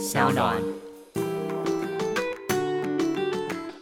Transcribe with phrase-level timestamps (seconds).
[0.00, 0.56] 小暖。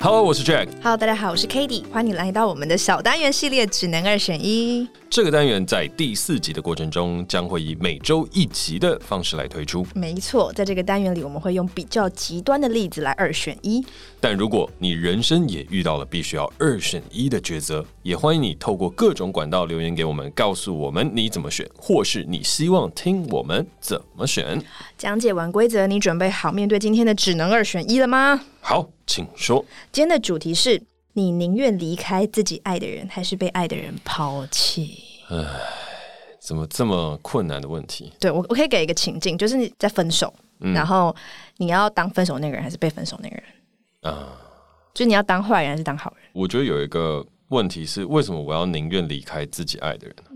[0.00, 0.68] Hello，我是 Jack。
[0.82, 4.88] Hello，大家好，我是 k a t i e 欢迎来到我们的小单元系列，只能二选一。
[5.10, 9.86] 这个单元在第四集的过程中，将会以每周一集的方式来推出。
[9.94, 13.84] 没错，在这个单元里，我们会用比较极端的例子来二选一。
[14.20, 24.62] 但如果你人生也遇到了必须要二选一的抉择，也欢迎你透过各种管道留言给我们，告诉我们你怎么选，或是你希望听我们怎么选。
[24.98, 28.44] 讲解完规则，你准备好面对今天的只能二选一了吗？
[28.60, 29.64] 好，请说。
[29.90, 30.82] 今天的主题是。
[31.14, 35.02] 你宁愿离开自己爱的人，还是被爱的人抛弃？
[35.28, 35.44] 唉，
[36.38, 38.12] 怎么这么困难的问题？
[38.20, 41.12] 对，我，我可以给一个情境，就是你在分手，嗯、然后
[41.56, 43.44] 你要当分手那个人，还是被分手那个人？
[44.14, 44.28] 啊，
[44.94, 46.30] 就你要当坏人还是当好人？
[46.34, 50.27] 我觉得有一个问题是，为什么我要宁愿离开自己爱的人呢？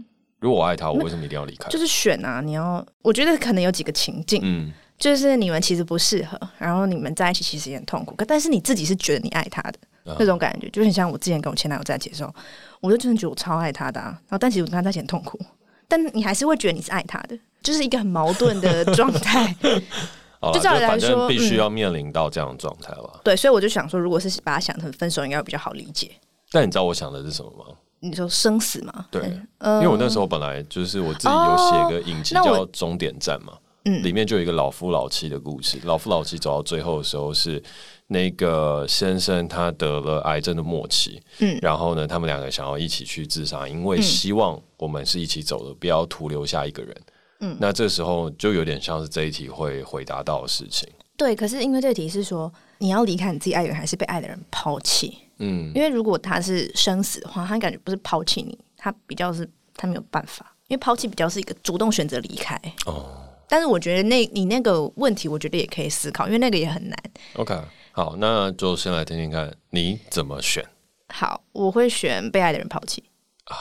[0.42, 1.70] 如果我爱他，我为什么一定要离开？
[1.70, 9.78] 就是选啊，你要，我觉得可能有几个情境，嗯，就是你们其实不适合，然后你们在一起其实也很痛苦，可但是你自己是觉得你爱他的。
[10.18, 12.34] 那种感觉就很像我之前跟我前男友在一起的时候，
[12.80, 15.38] 我就真的觉得我超爱他的啊，然后但其实我跟他在一起很痛苦，
[15.86, 19.54] 但你还是会觉得你是爱他的，就是一个很矛盾的状态。
[20.52, 23.10] 就照理来说，必须要面临到这样的状态吧。
[23.14, 23.20] 嗯。
[23.22, 26.10] 对，所以我就想说，如果是把它想成分手，应该会比较好理解。
[26.50, 27.76] 但你知道我想的是什么吗？
[28.02, 29.06] 你说生死嘛？
[29.10, 29.22] 对，
[29.60, 37.62] 因为我那时候本来就是我自己有写个影集叫《终点站》嘛，嗯，里面就有一个老夫老妻的故事，老夫老妻走到最后的时候是。
[38.08, 46.94] 那个先生他得了癌症的末期，嗯，然后呢，他们两个想要一起去自杀，因为希望我们是一起走的，不要徒留下一个人。
[47.40, 50.86] 嗯，那这时候就有点像是这一题会回答到的事情。
[51.16, 55.16] 对，可是因为这题是说你要离开你自己爱的人，还是被爱的人抛弃？
[55.42, 62.58] 嗯，因为如果他是生死的话，他感觉不是抛弃你，他比较是他没有办法，因为抛弃比较是一个主动选择离开。
[62.86, 66.96] 哦，但是我觉得那你那个问题，我觉得也可以思考，因为那个也很难。
[67.34, 67.58] OK。
[67.94, 70.64] 好，那就先来听听看你怎么选。
[71.08, 73.04] 好，我会选被爱的人抛弃
[73.44, 73.52] 啊？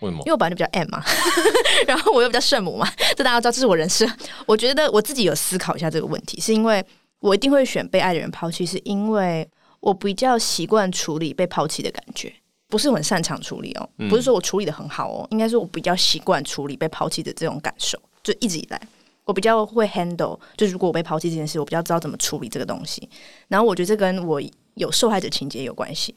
[0.00, 0.18] 为什么？
[0.18, 1.02] 因为我本来就比较 M 嘛，
[1.88, 4.06] 然后我又比较圣母嘛，这大家知道，这是我人设。
[4.44, 6.84] 我觉得我自己有思考一下这个问题，是因为
[7.20, 9.48] 我一定会选被爱的人抛弃，是因为
[9.80, 12.32] 我比较习惯处理被抛弃的感觉，
[12.68, 18.80] 不是很擅长处理哦，不是说我处理的很好哦，应该说我比较习惯处理被抛弃的这种感受，就一直以来。
[19.24, 23.08] 我比较会 handle，就是如果我被抛弃这件事，我比较知道怎么处理这个东西。
[23.46, 24.42] 然后我觉得这跟我
[24.74, 26.14] 有受害者情节有关系。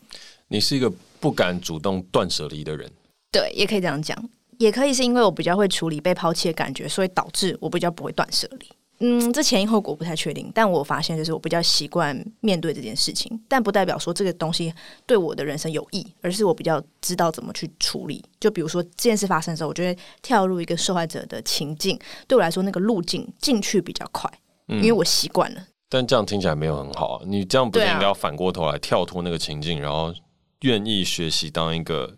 [0.47, 2.91] 你是一个不敢主动断舍离的人，
[3.31, 4.17] 对，也可以这样讲，
[4.57, 8.67] 也可以是因为我比较会处理被抛弃的感觉，所以导致我比较不会断舍离。
[9.05, 14.73] 嗯，这前因后果不太确定，但我发现就是我比较习惯面对这件事情，但不代表说这个东西
[15.05, 18.23] 对我的人生有益，而是我比较知道怎么去处理。
[18.39, 21.99] 就比如说这件事发生的时候，我就会跳入一个受害者的情境，
[22.29, 24.31] 对我来说那个路径进去比较快，
[24.69, 25.61] 嗯，因为我习惯了。
[25.89, 30.13] 但这样听起来没有很好啊，你这样不是应该要反过头来跳脱那个情境，然后
[30.61, 32.15] 愿意学习当一个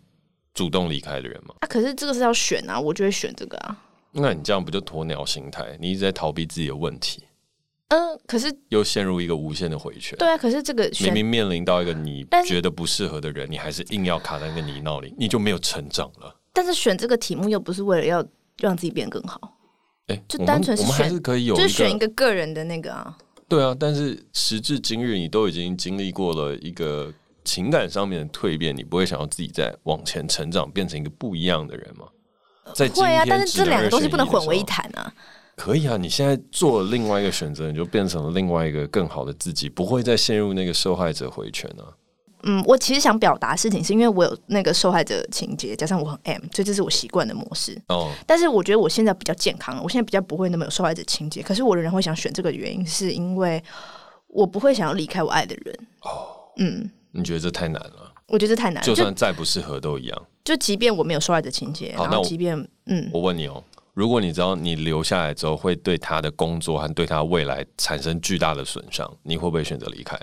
[0.54, 1.56] 主动离开的人吗？
[1.58, 3.76] 啊，可是这个是要选啊，我就会选这个啊。
[4.16, 5.76] 那你这样不就鸵鸟心态？
[5.80, 7.22] 你一直在逃避自己的问题。
[7.88, 10.18] 嗯、呃，可是又陷入一个无限的回圈。
[10.18, 16.34] 对啊，可是这个明明面临到一个你觉得不适合的人，你还是硬要卡在那个泥淖里，你就没有成长了。
[16.52, 18.26] 但是选这个题目又不是为了要
[18.58, 19.40] 让自己变更好。
[20.08, 23.16] 哎、欸，就单纯是选，我们还是可以有，就是选一个个人的那个啊。
[23.48, 27.12] 对啊，但是时至今日，你都已经经历过了一个
[27.44, 32.06] 情感上面的蜕变，你不会想要自己再往前成长，变成一个不一样的人吗？
[32.74, 35.12] 会啊，但是这两个东西不能混为一谈啊。
[35.56, 41.88] 可以啊，你现在做了另外一个选择，你就变成了另外一个更好的自己，不会再陷入那个受害者回圈啊。
[42.42, 47.76] 嗯，我其实想表达事情是因为我有那个受害者情节，加上我很 M，所以这是我习惯的模式。
[47.88, 48.12] 哦。
[48.26, 51.42] 但是我觉得我现在比较健康，我现在比较不会那么有受害者情节。
[51.42, 53.60] 可是我仍然会想选这个原因，是因为
[54.28, 55.74] 我不会想要离开我爱的人。
[56.02, 56.28] 哦。
[56.58, 56.90] 嗯。
[57.12, 58.12] 你觉得这太难了？
[58.28, 60.26] 我觉得太难了，就算再不适合都一样。
[60.44, 62.56] 就即便我没有受害者情节，然后即便
[62.86, 63.62] 嗯，我问你哦，
[63.94, 70.18] 如果你知道你留下来之后会对他的工作和对他未来产生巨大的损伤，你会不会选择离开？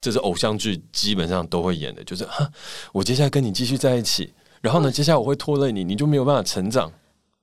[0.00, 2.48] 这是偶像剧基本上都会演的，就是哈，
[2.92, 6.92] 我接下来跟你继续在一起，然后呢，接下来我会拖累你，你就没有办法成长。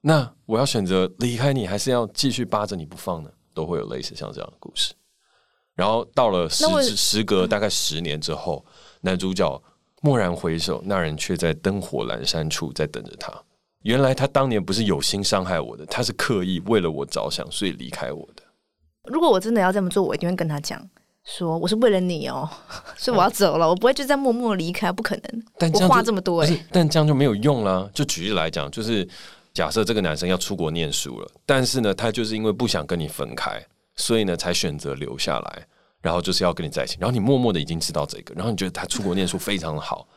[0.02, 3.30] 那我要选择离开你，还是要继续扒着你不放呢？
[3.54, 4.94] 都会有类似像这样的故事。
[5.76, 8.66] 然后到了时时隔大概十年之后，
[9.06, 9.62] 男主角。
[10.02, 13.34] 蓦然回首，那人却在灯火阑珊处在等着他。
[13.82, 18.44] 原来他当年不是有心伤害我的，他是刻意为了我着想，所以离开我的。
[19.06, 20.80] 如果我真的要这么做，我一定会跟他讲，
[21.24, 22.48] 说我是为了你哦，
[22.96, 25.44] 所以我要走了，我不会就这样默默离开，不可能。
[25.58, 27.90] 但这样我话这么多，欸，但这样就没有用啦。
[27.92, 29.08] 就举例来讲，就是
[29.56, 33.60] 假设这个男生要出国念书了，但是呢，他就是因为不想跟你分开，
[33.96, 35.68] 所以呢才选择留下来，
[36.06, 36.98] 然后就是要跟你在一起。
[37.00, 40.08] 然后你默默的已经知道这个，然后你觉得他出国念书非常好，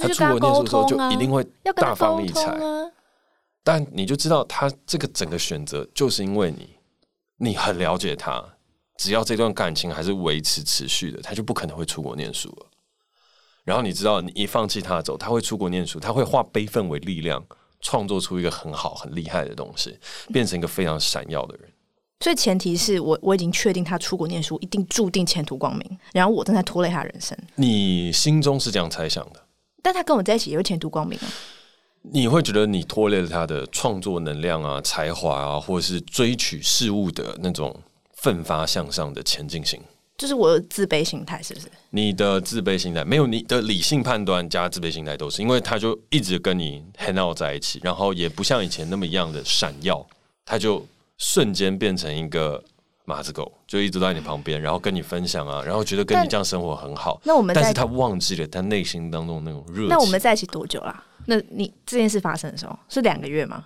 [0.00, 1.44] 他出国念书的时候就一定会
[1.74, 2.56] 大放异彩。
[3.64, 6.76] 但你就知道他这个整个选择，就是因为你，
[7.38, 8.40] 你很了解他，
[8.96, 12.66] 只要这段感情还是维持持续的，他就不可能会出国念书了。
[13.64, 17.44] 然后你知道，你一放弃他走，他会出国念书，他会化悲愤为力量，
[17.80, 21.68] 创作出一个很好、很厉害的东西，变成一个非常闪耀的人。
[22.20, 27.36] 所以前提是我我已经确定他出国念书一定注定前途光明，然后我正在拖累他人生。
[27.56, 29.42] 你心中是这样猜想的，
[29.82, 31.28] 但他跟我在一起也会前途光明啊。
[32.00, 37.74] 你会觉得你拖累了他的创作能量啊、才华啊，或者是追取事物的那种
[38.14, 39.80] 奋发向上的前进性？
[40.16, 41.66] 就是我的自卑心态，是不是？
[41.90, 50.06] 你的自卑心态没有你的理性判断加自卑心态都是，因为他就一直跟你 hang out 在一起，然后也不像以前那么一样的闪耀，
[50.46, 50.86] 他就
[51.18, 52.62] 瞬间变成一个
[53.04, 57.20] 马子狗，就一直在你旁边，然后跟你分享啊，然后觉得跟你这样生活很好。
[57.24, 59.88] 那我们，但是他忘记了他内心当中那种热。
[59.88, 61.04] 那我们在一起多久啦？
[61.26, 63.64] 那你这件事发生的时候是两个月吗？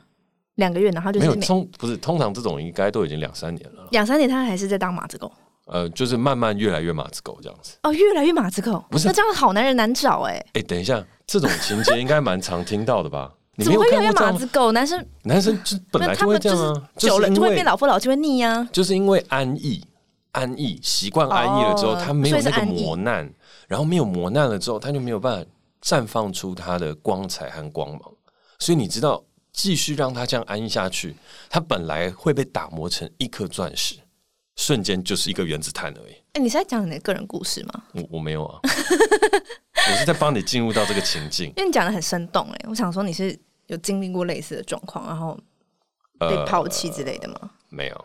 [0.56, 3.86] 两个月，然后就是没有通，不是通常这种应该都已经两三年了。
[3.92, 5.30] 两三年他还是在当马子狗。
[5.66, 7.76] 呃，就是慢慢越来越马子狗这样子。
[7.84, 9.06] 哦，越来越马子狗，不是？
[9.06, 10.44] 那这样好男人难找哎。
[10.54, 13.32] 哎，等一下，这种情节应该蛮常听到的吧？
[13.60, 14.72] 你怎么会越来越马子狗？
[14.72, 18.66] 男生男生就本来就会这样啊，久了就会变老夫老妻，会腻呀。
[18.72, 19.84] 就是因为安逸，
[20.32, 23.30] 安逸习惯安逸了之后，他没有那个磨难，
[23.68, 25.46] 然后没有磨难了之后，他就没有办法
[25.82, 28.00] 绽放出他的光彩和光芒。
[28.58, 29.22] 所以你知道，
[29.52, 31.14] 继续让他这样安逸下去，
[31.48, 33.96] 他本来会被打磨成一颗钻石。
[34.56, 36.12] 瞬间就是一个原子弹而已。
[36.12, 37.82] 哎、欸，你是在讲你的个人故事吗？
[37.94, 38.60] 我我没有啊，
[39.90, 41.46] 我是在帮你进入到这个情境。
[41.56, 43.38] 因为你讲的很生动，哎，我想说你是
[43.70, 45.38] 有经历过类似的状况，然后
[46.18, 47.38] 被抛弃之类的吗？
[47.42, 48.04] 呃、没有。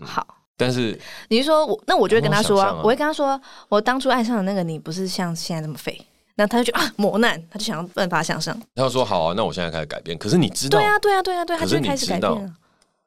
[0.00, 0.26] 嗯、好，
[0.56, 0.98] 但是
[1.28, 6.00] 你是说我，那我就会跟他说啊，我会跟他说，我当初爱上的那个你不是像现在那么废，
[6.34, 8.54] 那他就觉得啊磨难，他就想要奋发向上。
[8.74, 10.16] 他就说好啊，那我现在开始改变。
[10.18, 12.54] 可是你知道，对啊，对啊，对啊，对，他就会开始改变。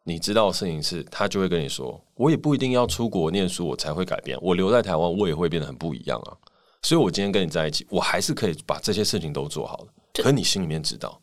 [0.05, 4.37] 你知道的事情是，他就会跟你说，我也不一定要出国念书，我才会改变。
[4.41, 6.35] 我留在台湾，我也会变得很不一样啊。
[6.81, 10.21] 所以，我今天跟你在一起，我还是可以把这些事情都做好的。
[10.21, 11.17] 可是你心里面知道，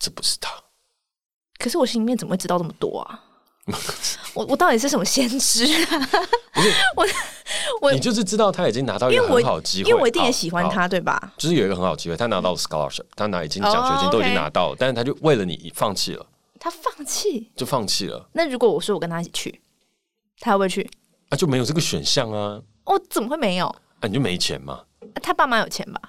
[0.00, 0.50] 这不是他。
[1.58, 3.22] 可是我心里面怎么会知道这么多啊？
[4.34, 5.98] 我我到底是什么先知啊？
[6.52, 7.06] 不是我
[7.82, 11.32] 我，你就是知道他已经拿到一个很好机会，因为我一定也喜欢他，对吧？
[11.36, 16.26] 就是有一个很好机会，他拿到了 scholarship，他拿已经奖学金都已经拿到了，但是他就为了你放弃了。
[16.58, 18.28] 他放弃就放弃了。
[18.32, 19.60] 那如果我说我跟他一起去，
[20.40, 20.90] 他会不会去？
[21.28, 22.60] 啊，就没有这个选项啊！
[22.84, 23.66] 哦，怎么会没有？
[23.66, 24.82] 啊，你就没钱嘛？
[25.14, 26.00] 啊，他爸妈有钱吧？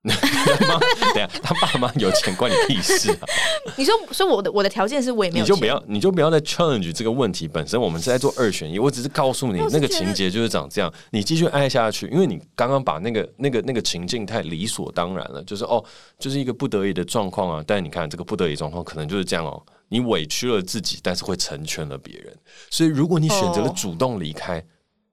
[0.02, 3.28] 等下，他爸妈有钱关你屁事啊！
[3.76, 7.78] 你说，所以我的我的条件是我也没有钱，你就不要，你就不要再 challenge 这个问题本身。
[7.78, 15.84] 我们是在做二选一，我只是告诉你那个情节就是长这样，你继续爱下去，因为你刚刚把那个那个那个情境太理所当然了，就是哦，
[16.18, 17.64] 就是一个不得已的状况啊。
[17.66, 19.62] 但是你看这个不得已状况，可能就是这样哦。
[19.88, 22.34] 你委屈了自己，但是会成全了别人。
[22.70, 24.58] 所以，如果你选择了主动离开，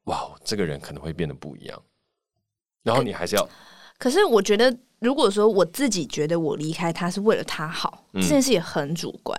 [0.05, 1.81] 哦、哇，这个人可能会变得不一样。
[2.83, 3.49] 然后你还是要……
[3.97, 9.37] 可是，我觉得，如果说我自己觉得我离开他是为了他好，嗯、这件事也很主观，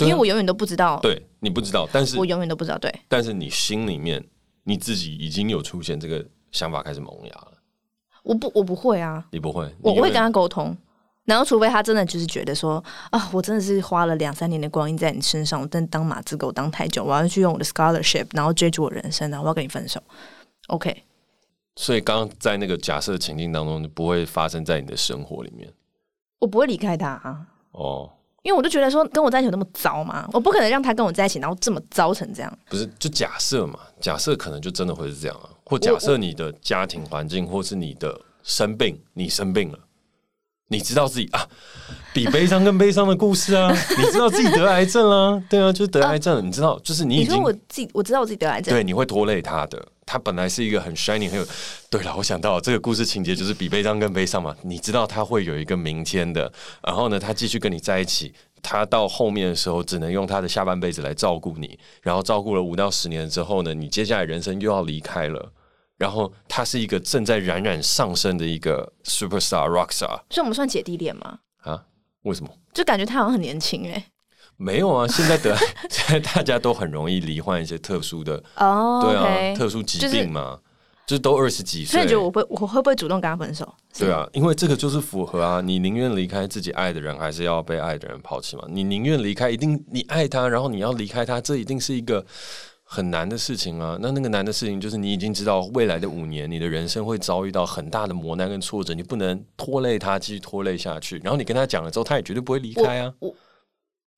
[0.00, 0.98] 因为我永远都不知道。
[1.02, 2.78] 对，你不知道，但是我永远都不知道。
[2.78, 4.24] 对，但是你心里面
[4.64, 7.52] 你自己已经有出现这个想法，开始萌芽了。
[8.22, 10.76] 我不，我不会啊，你不会，我我会跟他沟通。
[11.24, 20.02] 然后，除非他真的就是觉得说啊，我真的是花了两三年的光阴在你身上，我真的当马子狗当太久，我要去用我的 scholarship，然后追逐我人生，然后我要跟你分手。
[20.68, 21.04] OK。
[21.80, 25.72] 所以，刚刚在那个假设情境当中，就不会发生在你的生活里面。
[26.40, 27.46] 我不会离开他啊。
[27.70, 28.10] 哦。
[28.42, 30.28] 因为我就觉得说，跟我在一起有那么糟吗？
[30.32, 32.58] 我不可能让他跟我在一起，然后这么糟成这样。
[32.68, 39.78] 不是，就假设嘛，假设可能就真的会是这样啊，或假设你的家庭环境，或是你的生病，你生病了。
[40.66, 41.46] 你知道自己啊，
[42.12, 43.70] 比悲伤更悲伤的故事啊！
[43.96, 45.42] 你知道自己得癌症啊？
[45.48, 46.44] 对啊，就是得癌症。
[46.44, 48.74] 你知道，就是你已经，我自己，我知道我自己得癌症。
[48.74, 49.86] 对，你会拖累他的。
[50.08, 51.46] 他本来是一个很 shining 很有。
[51.90, 54.56] 对了，我想到这个故事情节就是比悲伤更悲伤嘛。
[54.62, 56.50] 你知道他会有一个明天的，
[56.82, 65.52] 然后呢，他继续跟你在一起，他到后面的时候只能用他的下半辈子来照顾你，然后照顾了五到十年之后呢，你接下来人生又要离开了。
[65.98, 71.40] 然后他是一个正在冉冉上升的一个 superstar rockstar，所以我们算姐弟恋吗？
[71.58, 71.84] 啊？
[72.22, 72.50] 为什么？
[72.72, 74.04] 就感觉他好像很年轻哎。
[74.58, 75.56] 没有啊，现在得
[75.88, 80.58] 现在 大家都很容易罹患一些特殊的哦，对啊特殊疾病嘛，
[81.06, 83.72] 就是、就都二十几岁，所以你觉得我会我会不会主动跟他分手？
[83.98, 88.64] 对啊，因为这个就是符合啊，你宁愿离开自己爱的人，还是要被爱的人抛弃嘛？
[88.68, 92.24] 你宁愿离开，一定你爱他，然后你要离开他，这一定是一个。
[92.90, 93.98] 很难的事情啊。
[94.00, 101.18] 那那个难的事情就是你已经知道未来的五年，你的人生会遭遇到很大的磨难跟挫折，你不能拖累他，继续拖累下去。
[101.18, 103.12] 然后你跟他讲了之后，他也绝对不会离开啊。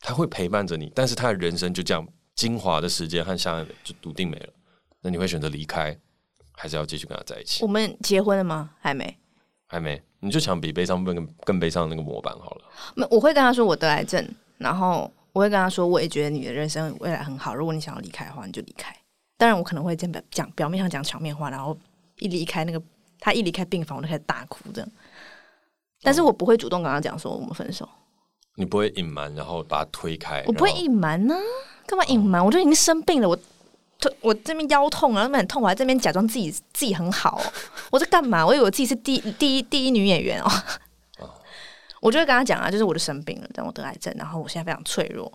[0.01, 4.53] 他会陪伴着你，但是他的人生就这样精华的时间和相爱的就笃定没了。
[5.03, 5.97] 那你会选择离开，
[6.53, 7.63] 还是要继续跟他在一起？
[7.63, 8.71] 我们结婚了吗？
[8.81, 9.19] 还没，
[9.67, 10.03] 还没。
[10.23, 12.65] 你就想比悲伤更更悲伤的那个模板好了。
[12.95, 14.27] 没，我会跟他说我得癌症，
[14.59, 17.55] 然后我会跟他说，我也觉得你的人生未来很好。
[17.55, 18.95] 如果你想要离开的话，你就离开。
[19.39, 21.75] 当然，我可能会讲讲表面上讲场面话，然后
[22.19, 22.83] 一离开那个
[23.19, 24.91] 他一离开病房，我就开始大哭这样。
[26.03, 27.89] 但是我不会主动跟他讲说我们分手。
[28.61, 30.45] 你不会隐瞒，然后把它推开？
[30.47, 31.35] 我不会隐瞒呢，
[31.87, 32.45] 干嘛隐瞒？
[32.45, 33.39] 我就已经生病了，我
[34.21, 37.41] 我这边腰痛啊，那边很痛，我还在这边假装自己自己很好，
[37.91, 38.47] 我在干嘛？
[38.47, 40.51] 我以为我自己是第第一第一女演员哦。
[42.01, 45.31] 我就会跟他讲啊，就是我就生病了，但我得癌症，然后我现在非常脆弱。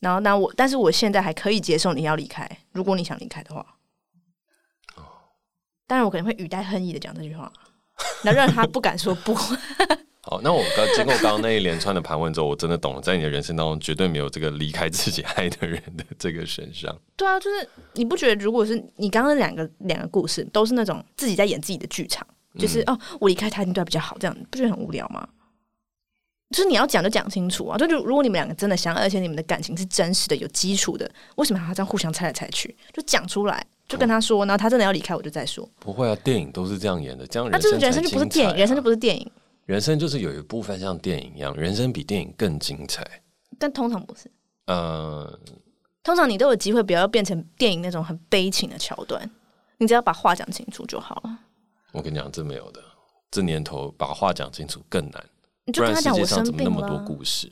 [0.00, 3.64] 然后那我，但是我现在还可以接受你要离开，如果你想离开的话。
[5.86, 7.52] 当然，我可能会语带恨意的讲这句话，
[8.22, 9.36] 那让他不敢说不。
[10.34, 16.92] 好，那我刚经过刚刚那一连串的盘问之后，我真的懂了，在你的人生当中，绝对没有这个离开自己爱的人的这个选项。
[17.16, 22.26] 对啊，就是你不觉得，如果是你刚刚两个两个故事，都是那种自己在演自己的剧场，
[22.58, 25.24] 就是、嗯、哦，我离开他一定对他比较好，这样不觉得很无聊吗？
[26.50, 27.78] 就是你要讲就讲清楚啊！
[27.78, 32.76] 就就如果你们两个真的相爱，而且你们的感情是真实的、有基础的，为什么还要这样互相猜来猜去？
[32.92, 35.68] 就讲出来，就跟他说，然后他真的要离开，我就再说。
[35.78, 39.30] 不会啊，电影都是这样演的，这样人生、啊、就是人生就不是电影，人生就不是电影。
[39.66, 43.02] 人生就是有一部分像电影一样，人生比电影更精彩，
[43.58, 44.30] 但通常不是。
[44.66, 45.38] 呃，
[46.02, 49.30] 通常你都有机会，不要变成电影那种很悲情的桥段，
[49.78, 51.38] 你只要把话讲清楚就好了。
[51.92, 52.80] 我跟你讲，这没有的，
[53.30, 55.24] 这年头把话讲清楚更难。
[55.64, 57.50] 你就跟他讲我生病了，那么多故事，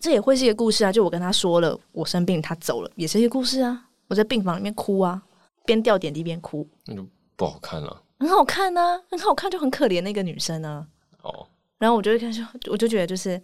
[0.00, 0.92] 这也会是一个故事啊。
[0.92, 3.88] 就我跟他说了我生病，他走了，也是一个故事啊。
[4.08, 5.22] 我在病房里面哭啊，
[5.64, 8.02] 边掉点滴边哭，那就不好看了。
[8.18, 10.86] 很好看呢、啊，很好看，就很可怜那个女生呢、啊。
[11.22, 11.46] 哦，
[11.78, 13.40] 然后我就会看说，我就觉得就是，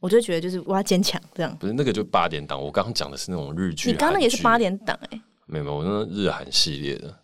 [0.00, 1.56] 我就觉得就是我要坚强这样。
[1.58, 3.90] 不是那个就八点档，我刚刚讲的是那种日剧。
[3.90, 5.22] 你刚刚那也是八点档哎、欸？
[5.46, 7.18] 没有没有，我那日韩系列的。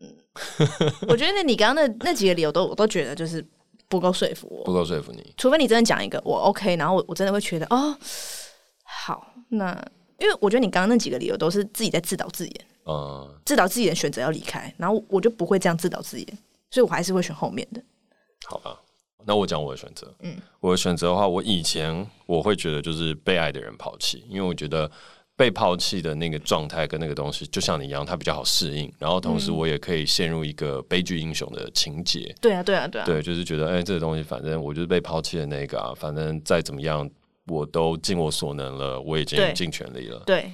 [0.00, 0.14] 嗯，
[1.08, 3.44] 我觉得那你刚刚那那几个理由都我都觉得就是
[3.88, 5.34] 不够说服我，不够说服你。
[5.36, 7.96] 除非你真的讲一个我 OK，然后我我真的会觉得哦，
[8.84, 9.72] 好，那
[10.18, 16.38] 因为我觉得你刚刚那几个理由都是自己在自导自演，嗯，自导自演选择要离开，然后我就不会这样自导自演，
[16.70, 17.82] 所以我还是会选后面的。
[18.46, 18.80] 好吧。
[19.24, 24.90] 那我讲我的选择，嗯，我的选择的话，我以前我会觉得就是被爱的人抛弃，因为我觉得
[25.36, 28.92] 被抛弃的那个状态跟那个东西，就像你一样，它比较好适应。
[28.98, 32.34] 然后同时我也可以陷入一个悲剧英雄的情节。
[32.40, 37.08] 对啊，对啊，对啊，对，就是觉得哎、欸，这个东西反正我就是被抛弃的那个啊，反正再怎么样
[37.46, 40.22] 我都尽我所能了，我已经尽全力了。
[40.26, 40.42] 对。
[40.42, 40.52] 对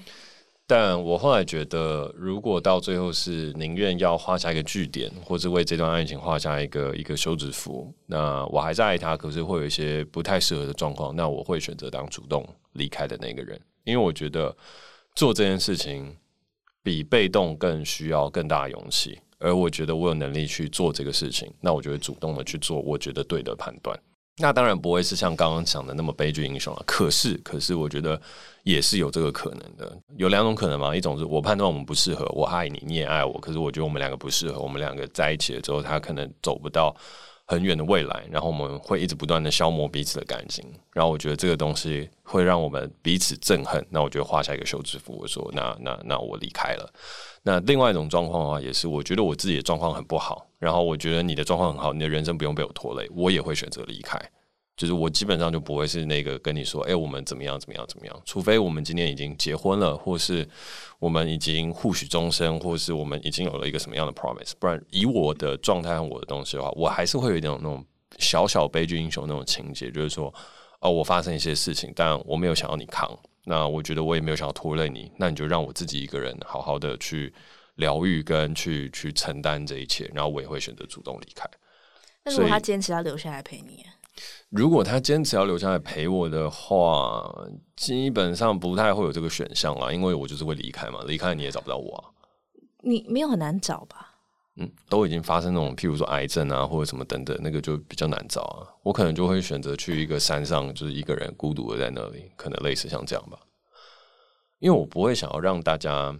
[0.70, 14.54] 但我后来觉得，如果到最后是宁愿要画下一个句点，或者为这段爱情画下一个一个休止符，那我还是爱他，可是会有一些不太适合的状况，那我会选择当主动离开的那个人，因为我觉得
[15.14, 16.14] 做这件事情
[16.82, 23.98] 比被动更需要更大的勇气，而我觉得我有能力去做这个事情，那我就会主动的去做我觉得对的判断。
[24.38, 26.82] 那当然不会是像刚刚讲的那么悲剧英雄了。
[26.86, 28.20] 可是，可是我觉得
[28.62, 29.96] 也是有这个可能的。
[30.16, 36.94] 有两种可能嘛，一种是我判断我们不适合，我爱你，你也爱我，可是我觉得我们两个不适合，我们两个在一起了之后，他可能走不到
[37.46, 40.64] 很远的未来，然后我们会一直不断的消磨彼此的感情。
[40.92, 43.84] 然后我觉得这个东西会让我们彼此憎恨。
[43.90, 46.92] 那我觉得画下一个休止符，我说那那那我离开了。
[47.42, 54.18] 那另外一种状况的话，也是我觉得我自己的状况很不好，然后我觉得你的状况很好，你的人生不用被我拖累，我也会选择离开。
[54.76, 60.48] 就是我基本上就不会是那个跟你说，哎、我们怎么样怎么样怎么样，除非我们今天已经结婚了，或是
[61.00, 67.84] 我们已经互许终身，或是我们已经有了一个什么样的 promise，不然以我的状态和我的东西的话，我还是会有一点那种
[68.18, 70.32] 小小悲剧英雄那种情节，就是说，
[70.78, 77.34] 哦，我发生一些事情，但我没有想要你扛，那我觉得我也没有想要拖累你，那你就让我自己一个人好好的去
[77.78, 81.48] 疗愈跟去去承担这一切，然后我也会选择主动离开。
[82.24, 83.84] 那如果他坚持要留下来陪你？
[84.50, 87.32] 如果他坚持要留下来陪我的话，
[87.76, 92.04] 基本上不太会有这个选项啦，因为我就是会离开嘛，离开你也找不到我啊。
[92.80, 94.16] 你没有很难找吧？
[94.56, 98.66] 嗯，都已经发生那种，譬如说癌症啊，或者什么等等，那个就比较难找啊。
[98.82, 103.38] 我可能就会选择去一个山上，就是一个人孤独的在那里，可能类似像这样吧。
[104.58, 106.12] 因为我不会想要让大家，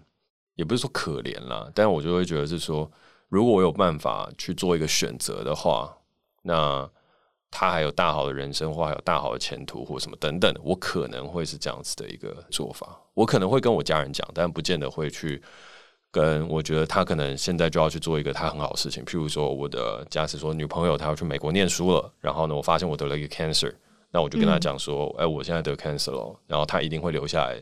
[0.59, 2.91] 也不是说可怜啦，但我就会觉得是说，
[3.31, 5.97] 如果我有办法去做一个选择的话，
[6.43, 6.87] 那。
[7.50, 13.00] 他还有大好的人生，或还有大好的前途，或什么等等，我可能会是这样子的一个做法。
[13.15, 15.43] 我可能会跟我家人讲，但不见得会去
[16.11, 16.47] 跟。
[16.47, 23.75] 我觉得他可能现在就要去做一个他很好的事情，譬如说，我的假使说女朋友她要去美国念书了，然后呢，我发现我得了一个 cancer，
[24.11, 27.59] 那我就跟他讲说，哎、嗯，我现在得 cancer 了，然后他一定会留下来，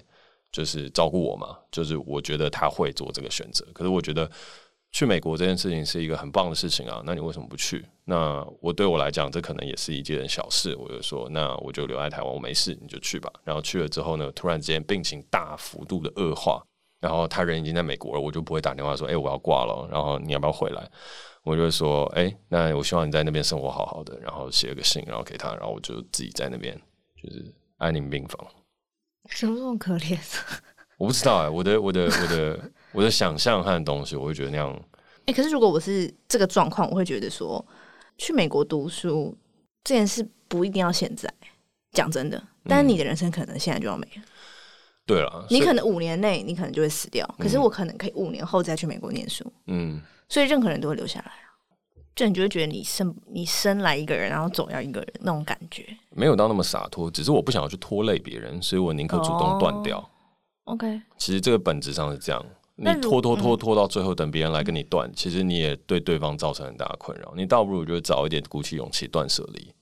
[0.56, 1.58] 就是照顾我嘛。
[1.70, 4.30] 就是我觉得他会做这个选择，可是我觉得。
[4.92, 7.84] 去美国这件事情是一个很棒的事情啊，那你为什么不去？
[8.04, 10.74] 那我对我来讲，这可能也是一件小事。
[10.76, 13.30] 我就说，那我就留在台湾，我没事，你就去吧。
[13.44, 16.64] 然后去了之后呢，突然之间病情大幅度的恶化，
[16.98, 20.88] 然后他人已经在美国了，我就不会打电话说，哎、我要挂了，然后你要不要回来？
[21.42, 26.74] 我就说，哎、那我希望你在那边生活好好的，然后写了个信，然后给他，然后我就自己在那边
[27.22, 28.46] 就是安宁病房。
[29.28, 30.18] 什么这么可怜？
[30.98, 34.72] 我不知道哎、欸，我的我的我的我的想象和东西，我会觉得那样。
[35.20, 37.64] 哎、欸，可是如果我是这个状况，我会觉得说，
[38.16, 39.36] 去美国读书
[39.84, 41.32] 这件事不一定要现在。
[41.92, 44.22] 讲真的，但是你的人生可能现在就要没了。
[45.06, 49.50] 对了，你可能五年内你可能就会死掉，可是我可能可以五年后再去美国念书。
[49.66, 51.56] 嗯，所以任何人都会留下来啊。
[52.14, 55.86] 就你就会觉得你生你生来一个人，然后走要一个人那种感觉，
[56.16, 59.98] 没有到那么洒脱，只是我不想要去拖累别人，所以我宁可主动断掉。
[60.64, 62.44] Oh, OK，其实这个本质上是这样，
[62.74, 67.32] 你拖拖拖拖到最后，等别人来跟你断，其实你也对对方造成很大的困扰。
[67.36, 69.72] 你倒不如就早一点鼓起勇气断舍离，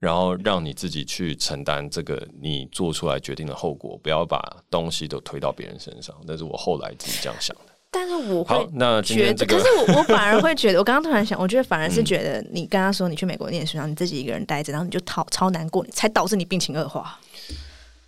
[0.00, 6.16] 然后让你自己去承担这个你做出来决定的后果，不要把东西都推到别人身上。
[6.26, 7.69] 但是我后来自己这样想的。
[7.92, 17.18] 但是我会那觉得，可是我 我反而会觉得，我刚刚突然想，我觉得反而是觉得，你跟他说你去美国念书，然后你自己一个人待着，然后你就超超难过，才导致你病情恶化。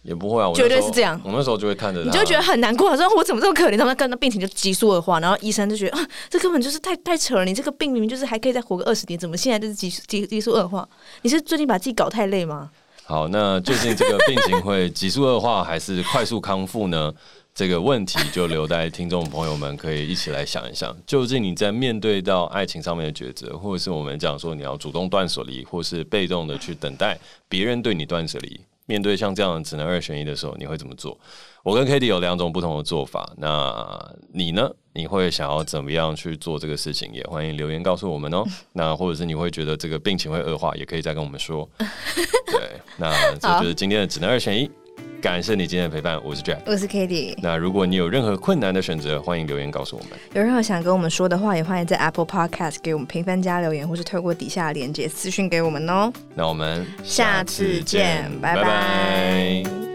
[0.02, 1.20] 也不会啊，绝对是这样。
[1.24, 3.78] 我那时候就会看着他，你就觉得很难过，说我怎么这么可怜？
[3.78, 7.44] 他们跟着病情就急速恶化，然后医生就觉得啊，这根本就是太太扯了。
[7.44, 10.88] 你这个病明明就是还可以再活个二十年，怎么现在就是急急急速恶化？
[11.22, 12.70] 你是最近把自己搞太累吗？
[13.04, 17.12] 好，那最近这个病情会急速恶化还是快速康复呢？
[17.54, 20.96] 这个问题就留待听众朋友们可以一起来想一想。
[21.06, 28.58] 究竟你在面对到爱情上面的抉择，或者是我们讲说你要主动断舍离，或是被动的去等待别人对你断舍离？
[28.86, 31.18] 面对像这样只能二选一的时候，你会怎么做？
[31.62, 33.30] 我跟 Cady 有两种不同的做法。
[33.36, 34.70] 那你呢？
[34.94, 37.10] 你会想要怎么样去做这个事情？
[37.12, 38.44] 也欢迎留言告诉我们哦。
[38.72, 41.68] 那或者是你会觉得这个病情会恶化，也可以再跟我们说。
[42.46, 44.70] 对，那这就是今天的只能二选一。
[45.22, 47.36] 感谢你今天的陪伴，我是 Jack，我是 Katy。
[47.40, 50.18] 那如果你有任何困难的选择，欢迎留言告诉我们。
[50.34, 56.12] 有任何想跟我们说的话，也欢迎在 Apple Podcast 给我们评分加留言，或是透过底下的链接私讯给我们哦。
[56.34, 58.62] 那我们下次见，拜拜。
[58.64, 59.91] 拜拜。